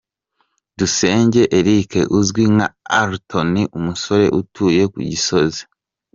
Dusenge 0.79 1.41
Eric 1.57 1.91
uzwi 2.19 2.43
nka 2.53 2.67
Alto 3.01 3.39
ni 3.53 3.63
umusore 3.77 4.25
utuye 4.39 4.83
ku 4.93 4.99
Gisozi. 5.09 5.61